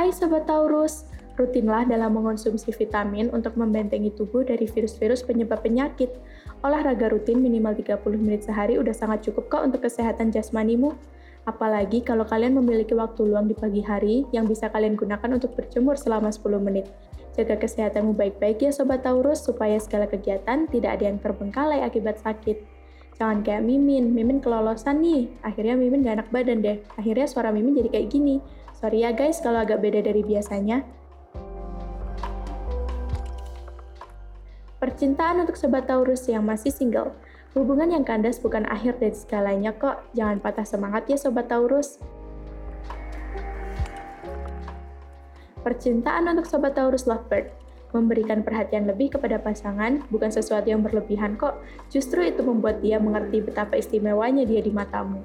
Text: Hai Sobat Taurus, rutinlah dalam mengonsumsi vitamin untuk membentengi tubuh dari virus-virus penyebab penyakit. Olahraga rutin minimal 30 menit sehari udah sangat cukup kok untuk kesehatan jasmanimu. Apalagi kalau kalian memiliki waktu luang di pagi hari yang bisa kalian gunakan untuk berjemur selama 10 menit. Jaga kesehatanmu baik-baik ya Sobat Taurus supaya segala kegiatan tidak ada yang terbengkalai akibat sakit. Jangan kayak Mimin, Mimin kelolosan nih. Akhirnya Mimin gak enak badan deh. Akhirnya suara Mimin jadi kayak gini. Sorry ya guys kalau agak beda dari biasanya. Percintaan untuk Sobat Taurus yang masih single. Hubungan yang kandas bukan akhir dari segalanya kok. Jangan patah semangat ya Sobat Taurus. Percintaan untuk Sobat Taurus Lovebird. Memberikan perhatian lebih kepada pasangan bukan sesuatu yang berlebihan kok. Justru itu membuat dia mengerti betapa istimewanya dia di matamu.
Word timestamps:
Hai 0.00 0.16
Sobat 0.16 0.48
Taurus, 0.48 1.04
rutinlah 1.36 1.84
dalam 1.84 2.16
mengonsumsi 2.16 2.72
vitamin 2.72 3.28
untuk 3.36 3.52
membentengi 3.60 4.08
tubuh 4.08 4.40
dari 4.40 4.64
virus-virus 4.64 5.20
penyebab 5.20 5.60
penyakit. 5.60 6.08
Olahraga 6.64 7.12
rutin 7.12 7.36
minimal 7.44 7.76
30 7.76 8.00
menit 8.16 8.48
sehari 8.48 8.80
udah 8.80 8.96
sangat 8.96 9.28
cukup 9.28 9.52
kok 9.52 9.60
untuk 9.68 9.84
kesehatan 9.84 10.32
jasmanimu. 10.32 10.96
Apalagi 11.44 12.00
kalau 12.00 12.24
kalian 12.24 12.56
memiliki 12.56 12.96
waktu 12.96 13.28
luang 13.28 13.44
di 13.44 13.52
pagi 13.52 13.84
hari 13.84 14.24
yang 14.32 14.48
bisa 14.48 14.72
kalian 14.72 14.96
gunakan 14.96 15.36
untuk 15.36 15.52
berjemur 15.52 16.00
selama 16.00 16.32
10 16.32 16.48
menit. 16.64 16.88
Jaga 17.36 17.60
kesehatanmu 17.60 18.16
baik-baik 18.16 18.64
ya 18.64 18.72
Sobat 18.72 19.04
Taurus 19.04 19.44
supaya 19.44 19.76
segala 19.76 20.08
kegiatan 20.08 20.64
tidak 20.64 20.96
ada 20.96 21.12
yang 21.12 21.20
terbengkalai 21.20 21.84
akibat 21.84 22.16
sakit. 22.24 22.56
Jangan 23.20 23.44
kayak 23.44 23.68
Mimin, 23.68 24.16
Mimin 24.16 24.40
kelolosan 24.40 25.04
nih. 25.04 25.28
Akhirnya 25.44 25.76
Mimin 25.76 26.00
gak 26.00 26.24
enak 26.24 26.28
badan 26.32 26.64
deh. 26.64 26.80
Akhirnya 26.96 27.28
suara 27.28 27.52
Mimin 27.52 27.76
jadi 27.76 27.92
kayak 27.92 28.08
gini. 28.08 28.40
Sorry 28.80 29.04
ya 29.04 29.12
guys 29.12 29.44
kalau 29.44 29.60
agak 29.60 29.84
beda 29.84 30.00
dari 30.00 30.24
biasanya. 30.24 30.80
Percintaan 34.80 35.44
untuk 35.44 35.60
Sobat 35.60 35.84
Taurus 35.84 36.24
yang 36.24 36.48
masih 36.48 36.72
single. 36.72 37.12
Hubungan 37.52 37.92
yang 37.92 38.08
kandas 38.08 38.40
bukan 38.40 38.64
akhir 38.64 38.96
dari 38.96 39.12
segalanya 39.12 39.76
kok. 39.76 40.00
Jangan 40.16 40.40
patah 40.40 40.64
semangat 40.64 41.04
ya 41.12 41.20
Sobat 41.20 41.52
Taurus. 41.52 42.00
Percintaan 45.60 46.32
untuk 46.32 46.48
Sobat 46.48 46.72
Taurus 46.72 47.04
Lovebird. 47.04 47.52
Memberikan 47.92 48.40
perhatian 48.40 48.88
lebih 48.88 49.12
kepada 49.12 49.36
pasangan 49.36 50.00
bukan 50.08 50.32
sesuatu 50.32 50.72
yang 50.72 50.80
berlebihan 50.80 51.36
kok. 51.36 51.60
Justru 51.92 52.24
itu 52.24 52.40
membuat 52.40 52.80
dia 52.80 52.96
mengerti 52.96 53.44
betapa 53.44 53.76
istimewanya 53.76 54.48
dia 54.48 54.64
di 54.64 54.72
matamu. 54.72 55.20